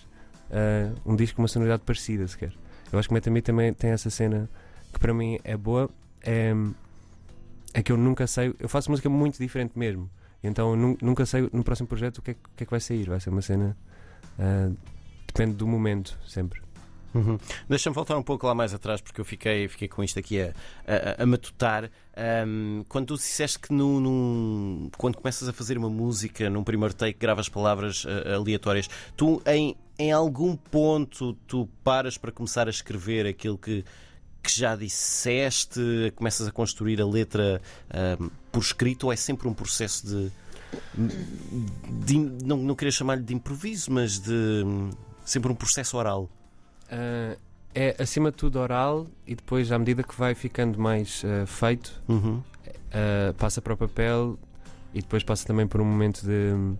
ah, 0.50 0.93
um 1.05 1.16
disco 1.16 1.37
com 1.37 1.43
uma 1.43 1.49
sonoridade 1.49 1.83
parecida 1.85 2.26
sequer. 2.26 2.52
Eu 2.93 2.99
acho 2.99 3.09
que 3.09 3.14
o 3.14 3.43
também 3.43 3.73
tem 3.73 3.90
essa 3.90 4.11
cena 4.11 4.49
que 4.96 5.00
para 5.00 5.12
mim 5.14 5.38
é 5.44 5.56
boa, 5.56 5.88
é, 6.22 6.52
é 7.74 7.82
que 7.82 7.92
eu 7.92 7.96
nunca 7.96 8.26
sei, 8.26 8.54
eu 8.58 8.68
faço 8.68 8.90
música 8.90 9.08
muito 9.08 9.38
diferente 9.38 9.78
mesmo. 9.78 10.10
Então 10.42 10.70
eu 10.70 10.76
nu- 10.76 10.98
nunca 11.02 11.26
sei 11.26 11.48
no 11.52 11.62
próximo 11.64 11.86
projeto 11.88 12.18
o 12.18 12.22
que 12.22 12.30
é, 12.32 12.34
que- 12.34 12.40
é 12.62 12.64
que 12.64 12.70
vai 12.70 12.80
sair. 12.80 13.08
Vai 13.08 13.20
ser 13.20 13.30
uma 13.30 13.42
cena. 13.42 13.76
ah, 14.38 14.70
depende 15.26 15.54
do 15.56 15.66
momento, 15.66 16.18
sempre. 16.26 16.60
Uhum. 17.14 17.38
Deixa-me 17.68 17.94
voltar 17.94 18.16
um 18.18 18.22
pouco 18.22 18.46
lá 18.46 18.54
mais 18.54 18.74
atrás, 18.74 19.00
porque 19.00 19.18
eu 19.20 19.24
fiquei, 19.24 19.66
fiquei 19.68 19.88
com 19.88 20.04
isto 20.04 20.18
aqui 20.18 20.40
a, 20.40 20.52
a, 20.86 21.22
a 21.22 21.26
matutar. 21.26 21.90
Ahm, 22.14 22.82
quando 22.88 23.06
tu 23.08 23.14
disseste 23.14 23.58
que 23.58 23.72
num, 23.72 23.98
num- 24.00 24.90
quando 24.98 25.16
começas 25.16 25.48
a 25.48 25.52
fazer 25.52 25.78
uma 25.78 25.88
música, 25.88 26.50
num 26.50 26.62
primeiro 26.62 26.94
take, 26.94 27.18
gravas 27.18 27.48
palavras 27.48 28.04
ah, 28.06 28.34
aleatórias, 28.34 28.88
tu 29.16 29.42
em, 29.46 29.74
em 29.98 30.12
algum 30.12 30.54
ponto 30.56 31.32
tu 31.46 31.66
paras 31.82 32.18
para 32.18 32.30
começar 32.30 32.66
a 32.66 32.70
escrever 32.70 33.26
aquilo 33.26 33.56
que, 33.56 33.82
que 34.46 34.60
já 34.60 34.74
disseste, 34.76 36.12
começas 36.16 36.46
a 36.46 36.52
construir 36.52 37.00
a 37.00 37.06
letra 37.06 37.60
ahm, 37.90 38.28
por 38.52 38.60
escrito, 38.62 39.04
ou 39.04 39.12
é 39.12 39.16
sempre 39.16 39.48
um 39.48 39.54
processo 39.54 40.06
de. 40.06 40.32
de 42.04 42.18
não, 42.44 42.56
não 42.56 42.74
queria 42.74 42.92
chamar-lhe 42.92 43.22
de 43.22 43.34
improviso, 43.34 43.90
mas 43.92 44.18
de 44.18 44.64
sempre 45.24 45.50
um 45.50 45.54
processo 45.54 45.96
oral. 45.96 46.28
Ah, 46.90 47.36
é 47.74 47.94
acima 47.98 48.30
de 48.30 48.36
tudo 48.38 48.58
oral 48.58 49.06
e 49.26 49.34
depois, 49.34 49.70
à 49.70 49.78
medida 49.78 50.02
que 50.02 50.14
vai 50.16 50.34
ficando 50.34 50.78
mais 50.78 51.22
ah, 51.24 51.46
feito, 51.46 52.00
Uhum. 52.08 52.42
passa 53.36 53.60
para 53.60 53.74
o 53.74 53.76
papel 53.76 54.38
e 54.94 55.02
depois 55.02 55.22
passa 55.22 55.46
também 55.46 55.66
por 55.66 55.80
um 55.80 55.84
momento 55.84 56.22
de 56.24 56.74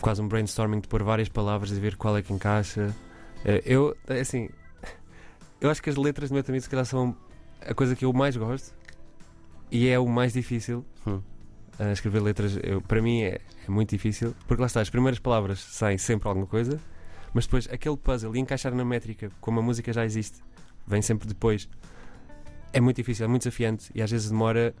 quase 0.00 0.22
um 0.22 0.28
brainstorming 0.28 0.80
de 0.80 0.88
pôr 0.88 1.02
várias 1.02 1.28
palavras 1.28 1.70
e 1.72 1.80
ver 1.80 1.96
qual 1.96 2.16
é 2.16 2.22
que 2.22 2.32
encaixa. 2.32 2.94
Eu, 3.64 3.96
é 4.08 4.20
assim, 4.20 4.48
eu 5.60 5.70
acho 5.70 5.82
que 5.82 5.90
as 5.90 5.96
letras 5.96 6.30
do 6.30 6.34
meu 6.34 6.42
também 6.42 6.60
se 6.60 6.68
calhar 6.68 6.84
são 6.84 7.16
a 7.60 7.74
coisa 7.74 7.94
que 7.96 8.04
eu 8.04 8.12
mais 8.12 8.36
gosto 8.36 8.74
e 9.70 9.88
é 9.88 9.98
o 9.98 10.06
mais 10.06 10.32
difícil. 10.32 10.84
Hum. 11.06 11.20
Ah, 11.78 11.92
escrever 11.92 12.20
letras, 12.20 12.58
eu- 12.62 12.80
para 12.80 13.00
mim, 13.00 13.22
é, 13.22 13.40
é 13.66 13.70
muito 13.70 13.90
difícil 13.90 14.34
porque 14.46 14.60
lá 14.60 14.66
está, 14.66 14.80
as 14.80 14.90
primeiras 14.90 15.18
palavras 15.20 15.60
saem 15.60 15.96
sempre 15.98 16.28
alguma 16.28 16.46
coisa, 16.46 16.80
mas 17.32 17.44
depois 17.46 17.68
aquele 17.70 17.96
puzzle 17.96 18.34
e 18.34 18.38
encaixar 18.40 18.74
na 18.74 18.84
métrica, 18.84 19.30
como 19.40 19.60
a 19.60 19.62
música 19.62 19.92
já 19.92 20.04
existe, 20.04 20.38
vem 20.86 21.02
sempre 21.02 21.28
depois. 21.28 21.68
É 22.72 22.80
muito 22.80 22.96
difícil, 22.96 23.24
é 23.24 23.28
muito 23.28 23.42
desafiante 23.42 23.90
e 23.94 24.02
às 24.02 24.10
vezes 24.10 24.28
demora. 24.30 24.74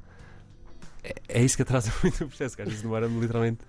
É, 1.04 1.14
é 1.40 1.42
isso 1.42 1.56
que 1.56 1.62
atrasa 1.62 1.92
muito 2.02 2.24
o 2.24 2.28
processo, 2.28 2.56
que 2.56 2.62
às 2.62 2.68
vezes 2.68 2.82
demora 2.82 3.06
literalmente 3.06 3.60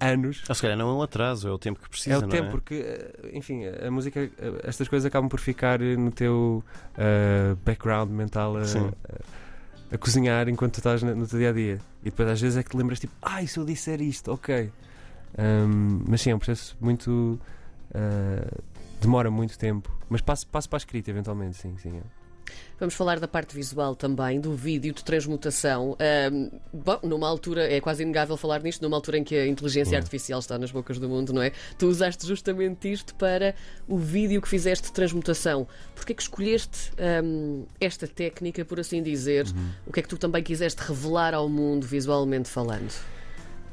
anos. 0.00 0.42
Ou 0.48 0.54
se 0.54 0.62
calhar 0.62 0.76
não 0.76 0.88
é 0.88 0.92
um 0.94 1.02
atraso, 1.02 1.46
é 1.48 1.52
o 1.52 1.58
tempo 1.58 1.78
que 1.80 1.88
precisa. 1.88 2.14
É 2.16 2.18
o 2.18 2.28
tempo, 2.28 2.50
porque, 2.50 2.74
eh, 2.74 3.30
enfim, 3.34 3.62
a 3.66 3.90
música, 3.90 4.20
eh, 4.20 4.30
estas 4.64 4.88
coisas 4.88 5.06
acabam 5.06 5.28
por 5.28 5.38
ficar 5.40 5.80
eh, 5.82 5.96
no 5.96 6.10
teu 6.10 6.64
eh, 6.96 7.54
background 7.64 8.10
mental 8.10 8.56
a, 8.56 8.60
a, 8.62 9.94
a 9.94 9.98
cozinhar 9.98 10.48
enquanto 10.48 10.74
tu 10.74 10.78
estás 10.78 11.02
no 11.02 11.26
teu 11.26 11.38
dia 11.38 11.50
a 11.50 11.52
dia. 11.52 11.78
E 12.02 12.06
depois 12.06 12.28
às 12.28 12.40
vezes 12.40 12.56
é 12.58 12.62
que 12.62 12.70
te 12.70 12.76
lembras, 12.76 12.98
tipo, 12.98 13.12
ai, 13.22 13.46
se 13.46 13.58
eu 13.58 13.64
disser 13.64 14.00
isto, 14.00 14.32
ok. 14.32 14.70
Ahm, 15.38 16.02
mas 16.08 16.20
sim, 16.22 16.30
é 16.30 16.34
um 16.34 16.38
processo 16.38 16.76
muito. 16.80 17.38
eh, 17.94 18.58
demora 19.00 19.30
muito 19.30 19.58
tempo. 19.58 19.90
Mas 20.08 20.20
passo, 20.20 20.46
passo 20.46 20.68
para 20.68 20.76
a 20.76 20.80
escrita, 20.80 21.10
eventualmente, 21.10 21.56
sim, 21.56 21.76
sim. 21.78 21.96
é. 21.98 22.19
Vamos 22.78 22.94
falar 22.94 23.20
da 23.20 23.28
parte 23.28 23.54
visual 23.54 23.94
também, 23.94 24.40
do 24.40 24.54
vídeo 24.54 24.94
de 24.94 25.04
transmutação. 25.04 25.96
Ahm, 26.00 26.48
bom, 26.72 26.98
numa 27.02 27.28
altura, 27.28 27.70
é 27.70 27.80
quase 27.80 28.02
inegável 28.02 28.36
falar 28.36 28.62
nisto, 28.62 28.80
numa 28.82 28.96
altura 28.96 29.18
em 29.18 29.24
que 29.24 29.34
a 29.36 29.46
inteligência 29.46 29.94
Hum. 29.96 30.00
artificial 30.00 30.40
está 30.40 30.58
nas 30.58 30.70
bocas 30.70 30.98
do 30.98 31.08
mundo, 31.08 31.32
não 31.32 31.42
é? 31.42 31.52
Tu 31.78 31.86
usaste 31.86 32.26
justamente 32.26 32.90
isto 32.90 33.14
para 33.16 33.54
o 33.86 33.98
vídeo 33.98 34.40
que 34.40 34.48
fizeste 34.48 34.86
de 34.88 34.92
transmutação. 34.92 35.66
Porquê 35.94 36.14
que 36.14 36.22
escolheste 36.22 36.92
ahm, 36.98 37.64
esta 37.80 38.06
técnica, 38.08 38.64
por 38.64 38.80
assim 38.80 39.02
dizer? 39.02 39.46
Uhum. 39.46 39.70
O 39.86 39.92
que 39.92 40.00
é 40.00 40.02
que 40.02 40.08
tu 40.08 40.16
também 40.16 40.42
quiseste 40.42 40.80
revelar 40.82 41.34
ao 41.34 41.48
mundo, 41.48 41.86
visualmente 41.86 42.48
falando? 42.48 42.90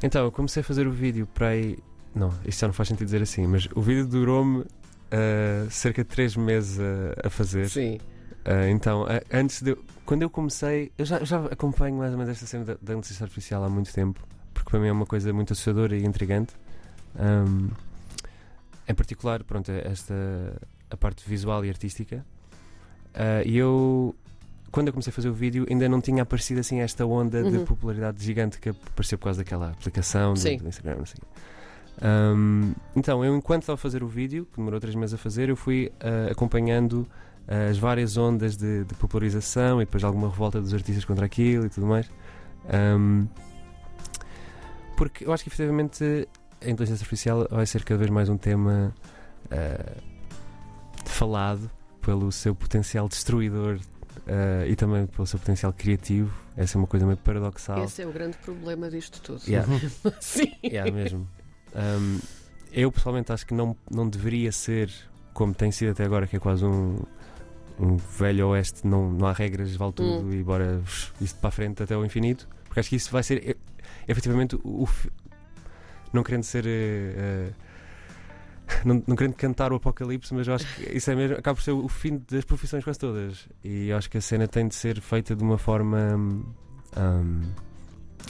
Então, 0.04 0.26
eu 0.26 0.32
comecei 0.32 0.62
a 0.62 0.64
fazer 0.64 0.86
o 0.86 0.92
vídeo 0.92 1.26
para 1.34 1.50
aí. 1.50 1.78
Não, 2.14 2.34
isto 2.46 2.60
já 2.62 2.68
não 2.68 2.74
faz 2.74 2.90
sentido 2.90 3.06
dizer 3.06 3.22
assim, 3.22 3.48
mas 3.48 3.68
o 3.76 3.82
vídeo 3.82 4.06
durou-me 4.06 4.66
ah, 5.12 5.68
cerca 5.70 6.04
de 6.04 6.10
3 6.10 6.36
meses 6.36 6.80
a, 6.80 7.28
a 7.28 7.30
fazer. 7.30 7.70
Sim. 7.70 8.00
Ah, 8.48 8.70
então, 8.70 9.04
ah, 9.04 9.22
antes 9.32 9.62
de. 9.62 9.76
Quando 10.06 10.22
eu 10.22 10.30
comecei. 10.30 10.92
Eu 10.98 11.06
já, 11.06 11.22
já 11.24 11.46
acompanho 11.46 11.98
mais 11.98 12.12
ou 12.14 12.18
menos 12.18 12.32
esta 12.32 12.46
cena 12.46 12.64
da, 12.64 12.74
da 12.82 12.94
inteligência 12.94 13.24
artificial 13.26 13.64
há 13.64 13.70
muito 13.70 13.94
tempo, 13.94 14.26
porque 14.54 14.70
para 14.70 14.80
mim 14.80 14.88
é 14.88 14.92
uma 14.92 15.06
coisa 15.06 15.34
muito 15.34 15.52
assustadora 15.54 15.96
e 15.98 16.06
intrigante. 16.06 16.54
Ahm, 17.20 17.70
em 18.88 18.94
particular, 18.96 19.44
pronto, 19.44 19.70
esta. 19.72 20.14
a 20.90 20.96
parte 20.96 21.28
visual 21.30 21.66
e 21.66 21.70
artística. 21.70 22.26
Ah, 23.14 23.44
e 23.46 23.58
eu. 23.58 24.16
Quando 24.72 24.88
eu 24.88 24.94
comecei 24.94 25.12
a 25.12 25.14
fazer 25.14 25.30
o 25.30 25.34
vídeo, 25.34 25.66
ainda 25.70 25.88
não 25.90 26.00
tinha 26.02 26.24
aparecido 26.24 26.60
assim 26.60 26.80
esta 26.82 27.06
onda 27.06 27.42
de 27.44 27.58
Uhum. 27.58 27.66
popularidade 27.66 28.24
gigante 28.24 28.60
que 28.60 28.70
apareceu 28.70 29.18
por 29.18 29.26
causa 29.26 29.40
daquela 29.44 29.70
aplicação 29.72 30.34
do, 30.34 30.40
Sim. 30.40 30.58
do 30.58 30.68
Instagram, 30.68 31.04
sei. 31.06 31.16
Ahm, 32.02 32.74
então, 32.96 33.24
eu 33.26 33.36
enquanto 33.36 33.64
estava 33.64 33.76
a 33.76 33.78
fazer 33.78 34.04
o 34.04 34.08
vídeo, 34.08 34.46
que 34.46 34.58
demorou 34.58 34.80
3 34.80 34.94
meses 34.96 35.14
a 35.16 35.18
fazer, 35.18 35.50
eu 35.50 35.56
fui 35.56 35.92
acompanhando 36.30 37.08
as 37.48 37.78
várias 37.78 38.18
ondas 38.18 38.58
de, 38.58 38.84
de 38.84 38.94
popularização 38.96 39.82
e 39.82 39.86
depois 39.86 40.04
alguma 40.04 40.30
revolta 40.30 40.60
dos 40.60 40.74
artistas 40.74 41.06
contra 41.06 41.26
aquilo 41.26 41.66
e 41.66 41.70
tudo 41.70 41.88
mais. 41.88 42.10
Ahm, 42.70 43.26
porque 44.98 45.26
eu 45.26 45.32
acho 45.32 45.44
que 45.44 45.50
efetivamente 45.50 46.28
a 46.62 46.70
inteligência 46.70 47.04
artificial 47.04 47.48
vai 47.50 47.66
ser 47.66 47.84
cada 47.84 48.00
vez 48.00 48.10
mais 48.10 48.28
um 48.28 48.38
tema 48.38 48.94
ah, 49.50 49.96
falado 51.06 51.70
pelo 52.02 52.32
seu 52.32 52.54
potencial 52.54 53.08
destruidor 53.08 53.80
ah, 54.28 54.66
e 54.68 54.76
também 54.76 55.06
pelo 55.06 55.26
seu 55.26 55.40
potencial 55.40 55.72
criativo. 55.72 56.34
Essa 56.58 56.78
é 56.78 56.80
uma 56.80 56.88
coisa 56.88 57.06
meio 57.06 57.18
paradoxal. 57.18 57.84
Esse 57.84 58.02
é 58.02 58.08
o 58.08 58.12
grande 58.12 58.38
problema 58.38 58.90
disto 58.90 59.22
tudo. 59.22 59.42
Yeah. 59.48 59.72
Sim. 60.20 60.52
Yeah, 60.64 60.92
mesmo. 60.92 61.28
Um, 61.76 62.20
eu 62.74 62.92
pessoalmente 62.92 63.32
acho 63.32 63.46
que 63.46 63.54
não, 63.54 63.78
não 63.90 64.10
deveria 64.10 64.52
ser 64.52 64.92
como 65.38 65.54
tem 65.54 65.72
sido 65.72 65.92
até 65.92 66.04
agora, 66.04 66.26
que 66.26 66.36
é 66.36 66.40
quase 66.40 66.66
um, 66.66 66.98
um 67.80 67.96
velho 67.98 68.48
oeste, 68.50 68.86
não, 68.88 69.12
não 69.12 69.28
há 69.28 69.34
regras, 69.34 69.76
vale 69.76 69.94
tudo 69.94 70.26
Hum. 70.28 70.34
e 70.34 70.44
bora 70.44 70.82
isto 71.22 71.40
para 71.40 71.50
a 71.50 71.52
frente 71.52 71.84
até 71.84 71.94
ao 71.94 72.04
infinito, 72.06 72.48
porque 72.66 72.80
acho 72.80 72.90
que 72.90 72.96
isso 72.96 73.12
vai 73.12 73.22
ser 73.24 73.58
efetivamente 74.08 74.56
o, 74.64 74.84
o 74.84 74.90
não 76.14 76.24
querendo 76.24 76.44
ser 76.44 76.64
eh, 76.66 77.52
não, 78.84 79.02
não 79.08 79.16
querendo 79.16 79.36
cantar 79.36 79.72
o 79.72 79.76
apocalipse, 79.76 80.34
mas 80.34 80.48
eu 80.48 80.54
acho 80.56 80.66
que 80.76 80.98
isso 80.98 81.10
é 81.12 81.16
mesmo, 81.16 81.38
acaba 81.38 81.56
por 81.56 81.62
ser 81.62 81.72
o 81.72 81.88
fim 81.88 82.22
das 82.30 82.44
profissões 82.46 82.84
quase 82.84 83.00
todas. 83.00 83.48
E 83.64 83.90
eu 83.90 83.98
acho 83.98 84.10
que 84.10 84.18
a 84.18 84.22
cena 84.22 84.48
tem 84.48 84.68
de 84.68 84.76
ser 84.76 85.00
feita 85.02 85.36
de 85.36 85.44
uma 85.44 85.58
forma 85.58 86.16
hum, 86.98 87.42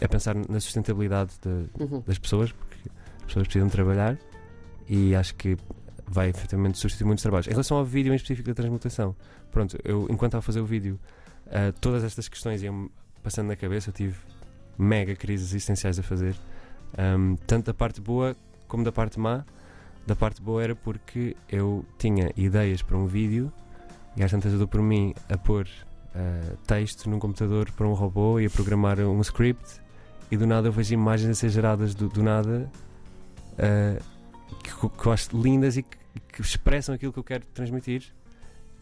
a 0.01 0.07
pensar 0.07 0.35
na 0.35 0.59
sustentabilidade 0.59 1.33
de, 1.41 1.83
Uhum. 1.83 2.01
das 2.05 2.17
pessoas, 2.17 2.51
porque 2.51 2.89
as 3.19 3.25
pessoas 3.25 3.47
precisam 3.47 3.69
trabalhar 3.69 4.17
e 4.87 5.15
acho 5.15 5.33
que 5.35 5.57
vai 6.07 6.29
efetivamente 6.29 6.77
substituir 6.77 7.05
muitos 7.05 7.21
trabalhos. 7.23 7.47
Em 7.47 7.51
relação 7.51 7.77
ao 7.77 7.85
vídeo 7.85 8.13
em 8.13 8.15
específico 8.15 8.47
da 8.47 8.53
transmutação, 8.53 9.15
pronto, 9.51 9.77
eu 9.83 10.03
enquanto 10.09 10.31
estava 10.31 10.39
a 10.39 10.41
fazer 10.41 10.59
o 10.59 10.65
vídeo, 10.65 10.99
ah, 11.47 11.73
todas 11.79 12.03
estas 12.03 12.27
questões 12.27 12.61
iam 12.61 12.89
passando 13.23 13.47
na 13.47 13.55
cabeça, 13.55 13.89
eu 13.89 13.93
tive 13.93 14.15
mega 14.77 15.15
crises 15.15 15.49
existenciais 15.49 15.97
a 15.99 16.03
fazer, 16.03 16.35
Ahm, 16.95 17.35
tanto 17.47 17.67
da 17.67 17.73
parte 17.73 17.99
boa 17.99 18.35
como 18.67 18.83
da 18.83 18.91
parte 18.91 19.19
má. 19.19 19.43
Da 20.05 20.15
parte 20.15 20.41
boa 20.41 20.63
era 20.63 20.75
porque 20.75 21.35
eu 21.49 21.83
tinha 21.97 22.31
ideias 22.37 22.81
para 22.81 22.97
um 22.97 23.05
vídeo 23.05 23.51
e 24.15 24.23
às 24.23 24.31
tantas 24.31 24.53
eu 24.53 24.57
dou 24.57 24.67
por 24.67 24.81
mim 24.81 25.13
a 25.27 25.37
pôr 25.37 25.67
ah, 26.15 26.55
texto 26.65 27.09
num 27.09 27.19
computador 27.19 27.69
para 27.71 27.85
um 27.85 27.93
robô 27.93 28.39
e 28.39 28.45
a 28.45 28.49
programar 28.49 28.99
um 28.99 29.19
script 29.21 29.81
e 30.31 30.37
do 30.37 30.47
nada 30.47 30.69
eu 30.69 30.71
vejo 30.71 30.93
imagens 30.93 31.29
a 31.29 31.33
ser 31.35 31.49
geradas 31.49 31.93
do, 31.93 32.07
do 32.07 32.23
nada 32.23 32.71
ah, 33.59 34.01
que, 34.63 34.89
que 34.89 35.07
eu 35.07 35.11
acho 35.11 35.37
lindas 35.37 35.75
e 35.75 35.83
que, 35.83 35.97
que 36.31 36.41
expressam 36.41 36.95
aquilo 36.95 37.11
que 37.11 37.19
eu 37.19 37.23
quero 37.23 37.45
transmitir 37.47 38.13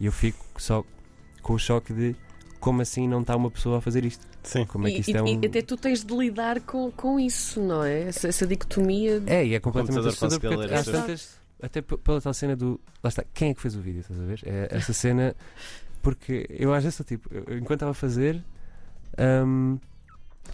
e 0.00 0.06
eu 0.06 0.12
fico 0.12 0.44
só 0.58 0.84
com 1.42 1.54
o 1.54 1.58
choque 1.58 1.92
de 1.92 2.14
como 2.60 2.82
assim 2.82 3.06
não 3.06 3.20
está 3.20 3.36
uma 3.36 3.50
pessoa 3.50 3.78
a 3.78 3.80
fazer 3.80 4.04
isto? 4.04 4.26
Sim. 4.42 4.64
Como 4.66 4.86
é 4.86 4.90
que 4.90 4.96
E, 4.96 5.00
isto 5.00 5.10
e- 5.10 5.16
é 5.16 5.22
um. 5.22 5.26
e 5.42 5.46
até 5.46 5.62
tu 5.62 5.76
tens 5.76 6.04
de 6.04 6.14
lidar 6.16 6.60
com, 6.60 6.90
com 6.92 7.18
isso, 7.20 7.60
não 7.60 7.82
é? 7.84 8.02
Essa, 8.02 8.28
essa 8.28 8.46
dicotomia. 8.46 9.20
de- 9.20 9.30
É, 9.32 9.44
e 9.44 9.54
é 9.54 9.60
completamente 9.60 10.06
assustador 10.08 10.40
porque 10.40 10.74
às 10.74 10.86
tantas, 10.86 11.38
até 11.62 11.80
pela 11.82 12.20
tal 12.20 12.34
cena 12.34 12.54
do. 12.56 12.80
Lá 13.02 13.08
está, 13.08 13.24
quem 13.34 13.50
é 13.50 13.54
que 13.54 13.60
fez 13.60 13.74
o 13.76 13.80
vídeo, 13.80 14.00
estás 14.00 14.20
a 14.20 14.24
ver? 14.24 14.40
É 14.44 14.68
essa 14.70 14.92
cena. 14.92 15.34
Porque 16.02 16.46
eu 16.50 16.72
às 16.72 16.84
vezes 16.84 16.98
estou 17.00 17.04
tipo, 17.18 17.28
eu- 17.34 17.58
enquanto 17.58 17.78
estava 17.78 17.90
a 17.90 17.94
fazer, 17.94 18.42
hum, 19.18 19.78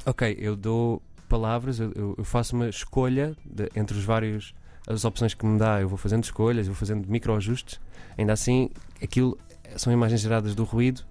ok, 0.06 0.36
eu 0.40 0.56
dou 0.56 1.02
palavras, 1.28 1.78
eu, 1.80 1.92
eu- 1.94 2.14
eu 2.18 2.24
faço 2.24 2.54
uma 2.56 2.68
escolha 2.68 3.36
de- 3.44 3.70
entre 3.74 3.96
os 3.96 4.04
vários 4.04 4.54
as 4.86 5.04
opções 5.04 5.34
que 5.34 5.44
me 5.46 5.58
dá, 5.58 5.80
eu 5.80 5.88
vou 5.88 5.98
fazendo 5.98 6.24
escolhas, 6.24 6.66
eu 6.66 6.72
vou 6.72 6.78
fazendo 6.78 7.06
microajustes, 7.08 7.80
ainda 8.18 8.32
assim 8.32 8.70
aquilo 9.02 9.38
são 9.76 9.92
imagens 9.92 10.20
geradas 10.20 10.54
do 10.54 10.64
ruído 10.64 11.02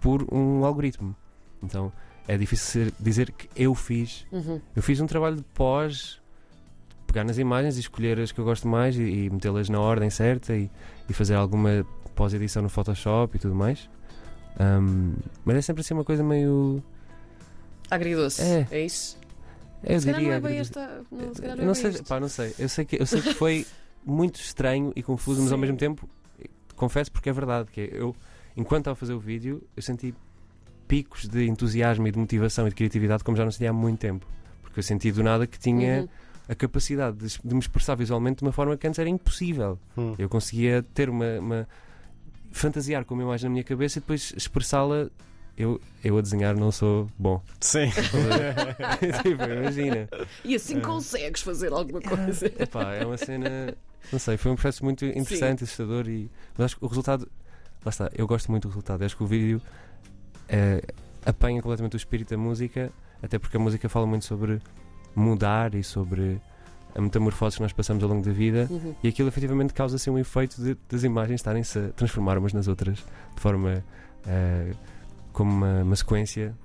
por 0.00 0.26
um 0.32 0.64
algoritmo. 0.64 1.14
Então 1.62 1.92
é 2.28 2.36
difícil 2.36 2.92
dizer 2.98 3.30
que 3.32 3.48
eu 3.54 3.74
fiz 3.74 4.26
Uhum. 4.32 4.60
eu 4.74 4.82
fiz 4.82 5.00
um 5.00 5.06
trabalho 5.06 5.36
de 5.36 5.44
pós, 5.54 6.20
pegar 7.06 7.24
nas 7.24 7.38
imagens 7.38 7.76
e 7.76 7.80
escolher 7.80 8.18
as 8.20 8.32
que 8.32 8.38
eu 8.40 8.44
gosto 8.44 8.66
mais 8.68 8.96
e, 8.96 9.02
e 9.02 9.30
metê-las 9.30 9.68
na 9.68 9.80
ordem 9.80 10.10
certa 10.10 10.54
e, 10.54 10.70
e 11.08 11.12
fazer 11.12 11.34
alguma 11.34 11.86
pós-edição 12.14 12.62
no 12.62 12.68
Photoshop 12.68 13.36
e 13.36 13.40
tudo 13.40 13.54
mais. 13.54 13.88
Ahm, 14.58 15.14
mas 15.44 15.56
é 15.56 15.62
sempre 15.62 15.82
assim 15.82 15.92
uma 15.94 16.04
coisa 16.04 16.22
meio. 16.24 16.82
Agridoce. 17.90 18.42
É. 18.42 18.66
É 18.70 18.84
isso? 18.84 19.18
Eu 19.86 20.00
Se 20.00 20.06
calhar 20.06 20.20
não 20.20 20.28
diria. 20.30 20.36
é 20.36 20.40
bem 20.40 20.58
esta. 20.58 21.04
Não, 21.10 21.34
se 21.34 21.40
calhar 21.40 21.56
eu 21.56 21.58
não 21.58 21.64
não 21.66 21.72
é 21.72 21.74
sei, 21.74 22.02
pá, 22.02 22.20
não 22.20 22.28
sei. 22.28 22.54
Eu 22.58 22.68
sei 22.68 22.84
que, 22.84 23.00
eu 23.00 23.06
sei 23.06 23.22
que 23.22 23.34
foi 23.34 23.66
muito 24.04 24.40
estranho 24.40 24.92
e 24.96 25.02
confuso, 25.02 25.40
mas 25.42 25.52
ao 25.52 25.56
Sim. 25.58 25.62
mesmo 25.62 25.76
tempo, 25.76 26.08
confesso 26.74 27.10
porque 27.12 27.28
é 27.28 27.32
verdade. 27.32 27.70
Que 27.70 27.80
é, 27.82 27.88
eu, 27.92 28.14
enquanto 28.56 28.80
estava 28.82 28.92
a 28.92 28.96
fazer 28.96 29.12
o 29.14 29.20
vídeo, 29.20 29.62
eu 29.76 29.82
senti 29.82 30.14
picos 30.88 31.26
de 31.28 31.46
entusiasmo 31.46 32.06
e 32.06 32.10
de 32.12 32.18
motivação 32.18 32.66
e 32.66 32.70
de 32.70 32.74
criatividade 32.76 33.24
como 33.24 33.36
já 33.36 33.44
não 33.44 33.50
sentia 33.50 33.70
há 33.70 33.72
muito 33.72 33.98
tempo. 34.00 34.26
Porque 34.62 34.78
eu 34.80 34.82
senti 34.82 35.10
do 35.12 35.22
nada 35.22 35.46
que 35.46 35.58
tinha 35.58 36.02
Uhum. 36.02 36.08
a 36.48 36.54
capacidade 36.54 37.16
de, 37.16 37.38
de 37.44 37.54
me 37.54 37.60
expressar 37.60 37.94
visualmente 37.96 38.38
de 38.38 38.44
uma 38.44 38.52
forma 38.52 38.76
que 38.76 38.86
antes 38.86 38.98
era 38.98 39.08
impossível. 39.08 39.78
Hum. 39.96 40.14
Eu 40.18 40.28
conseguia 40.28 40.82
ter 40.94 41.08
uma, 41.10 41.38
uma- 41.40 41.68
fantasiar 42.52 43.04
com 43.04 43.14
uma 43.14 43.22
imagem 43.24 43.48
na 43.48 43.52
minha 43.52 43.64
cabeça 43.64 43.98
e 43.98 44.00
depois 44.00 44.32
expressá-la 44.36 45.08
eu, 45.56 45.80
eu 46.04 46.16
a 46.18 46.20
desenhar 46.20 46.56
não 46.56 46.70
sou 46.70 47.08
bom. 47.18 47.40
Sim. 47.60 47.90
tipo, 49.22 49.42
imagina. 49.42 50.08
E 50.44 50.54
assim 50.54 50.80
consegues 50.80 51.42
fazer 51.42 51.72
alguma 51.72 52.00
coisa. 52.00 52.46
Epá, 52.46 52.94
é 52.94 53.04
uma 53.04 53.16
cena. 53.16 53.74
Não 54.12 54.18
sei, 54.18 54.36
foi 54.36 54.52
um 54.52 54.54
processo 54.54 54.84
muito 54.84 55.04
interessante, 55.04 55.64
assustador 55.64 56.08
e. 56.08 56.30
Mas 56.56 56.66
acho 56.66 56.76
que 56.78 56.84
o 56.84 56.88
resultado. 56.88 57.28
Lá 57.84 57.90
está, 57.90 58.10
eu 58.14 58.26
gosto 58.26 58.50
muito 58.50 58.64
do 58.64 58.68
resultado. 58.68 59.02
Acho 59.04 59.16
que 59.16 59.22
o 59.22 59.26
vídeo 59.26 59.60
eh, 60.48 60.82
apanha 61.24 61.60
completamente 61.62 61.94
o 61.94 61.96
espírito 61.96 62.30
da 62.30 62.36
música, 62.36 62.90
até 63.22 63.38
porque 63.38 63.56
a 63.56 63.60
música 63.60 63.88
fala 63.88 64.06
muito 64.06 64.24
sobre 64.24 64.60
mudar 65.14 65.74
e 65.74 65.82
sobre 65.82 66.40
a 66.94 67.00
metamorfose 67.00 67.56
que 67.56 67.62
nós 67.62 67.72
passamos 67.72 68.02
ao 68.02 68.08
longo 68.08 68.24
da 68.24 68.32
vida 68.32 68.66
Uhum. 68.70 68.94
e 69.02 69.08
aquilo 69.08 69.28
efetivamente 69.28 69.72
causa 69.74 69.96
assim 69.96 70.10
um 70.10 70.18
efeito 70.18 70.60
de, 70.62 70.76
das 70.88 71.04
imagens 71.04 71.40
estarem-se 71.40 71.78
a 71.78 71.88
transformar 71.90 72.38
umas 72.38 72.52
nas 72.54 72.68
outras 72.68 72.96
de 72.98 73.40
forma 73.40 73.84
eh, 74.26 74.72
como 75.36 75.52
uma, 75.52 75.82
uma 75.82 75.94
sequência 75.94 76.56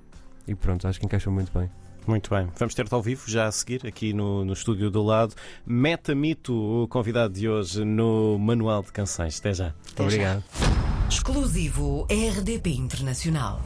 e 0.48 0.54
pronto, 0.54 0.88
acho 0.88 0.98
que 0.98 1.04
encaixou 1.04 1.30
muito 1.30 1.52
bem. 1.56 1.70
Muito 2.06 2.30
bem. 2.30 2.48
Vamos 2.58 2.74
ter-te 2.74 2.92
ao 2.92 3.02
vivo 3.02 3.30
já 3.30 3.46
a 3.46 3.52
seguir, 3.52 3.86
aqui 3.86 4.12
no, 4.12 4.44
no 4.44 4.54
estúdio 4.54 4.90
do 4.90 5.02
lado. 5.02 5.34
Metamito, 5.64 6.52
o 6.52 6.88
convidado 6.88 7.34
de 7.34 7.48
hoje 7.48 7.84
no 7.84 8.38
Manual 8.38 8.82
de 8.82 8.90
Canções. 8.90 9.38
Até 9.38 9.52
já. 9.52 9.66
Até 9.68 9.96
já. 9.96 10.02
Obrigado. 10.02 10.44
Exclusivo 11.08 12.06
RDP 12.10 12.70
Internacional. 12.70 13.60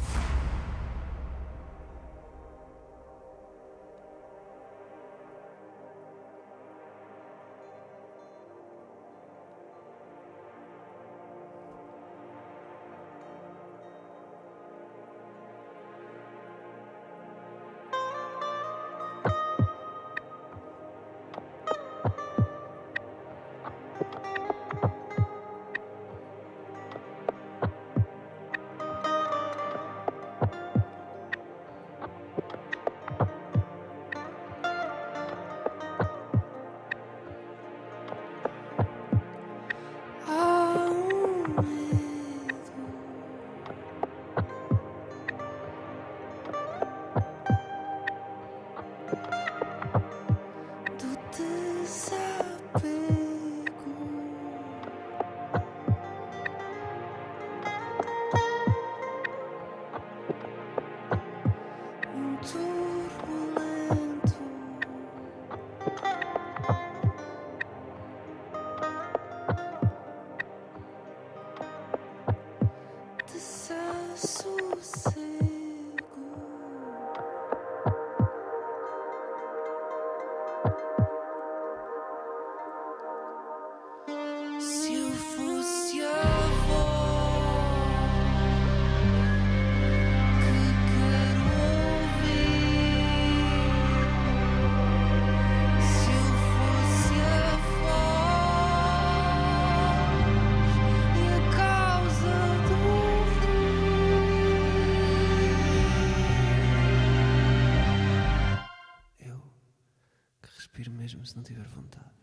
Se 111.37 111.39
não 111.39 111.43
tiver 111.43 111.69
vontade. 111.69 112.17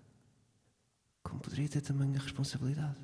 Como 1.21 1.39
poderia 1.39 1.69
ter 1.69 1.81
tamanha 1.81 2.19
responsabilidade? 2.19 2.99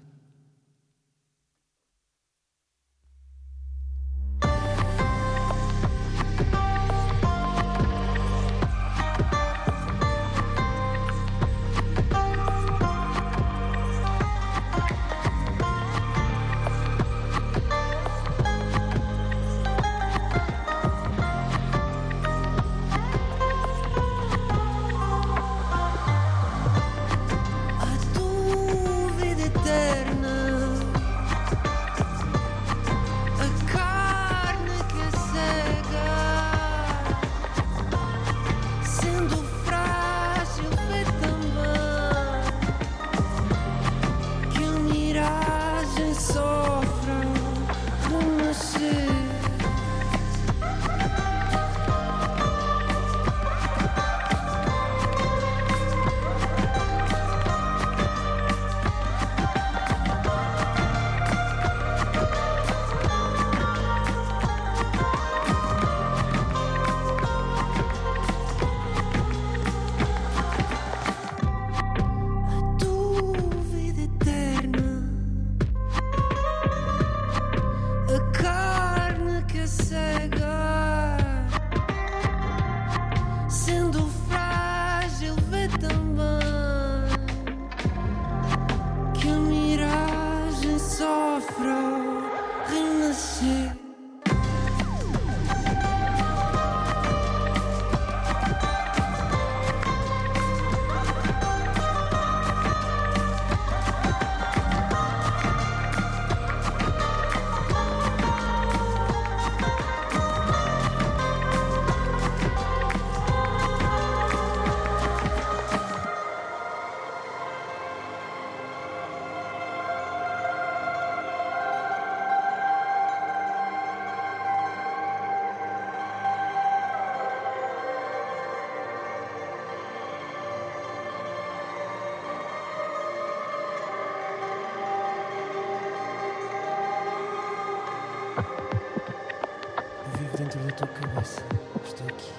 Dentro 140.50 140.60
da 140.62 140.72
tua 140.72 140.88
cabeça. 140.88 141.44
Estou 141.86 142.08
aqui. 142.08 142.32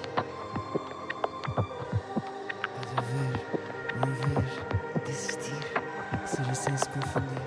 Pode 1.55 2.97
haver, 2.97 3.31
não 3.95 4.09
haver, 4.11 5.03
desistir, 5.05 5.55
que 6.21 6.29
seja 6.29 6.53
sem 6.53 6.77
se 6.77 6.89
confundir 6.89 7.41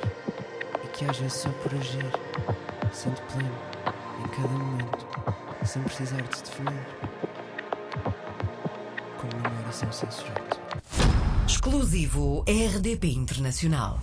e 0.83 0.87
que 0.88 1.05
haja 1.05 1.29
só 1.29 1.50
por 1.50 1.74
agir, 1.74 2.07
sendo 2.92 3.20
pleno 3.33 3.55
em 4.24 4.29
cada 4.29 4.48
momento, 4.48 5.07
sem 5.64 5.83
precisar 5.83 6.22
de 6.22 6.37
se 6.37 6.44
definir. 6.44 6.87
Como 9.18 9.33
numa 9.35 9.61
oração 9.62 9.92
sem 9.92 10.11
sujeito. 10.11 10.61
Exclusivo 11.46 12.44
RDP 12.48 13.09
Internacional. 13.09 13.98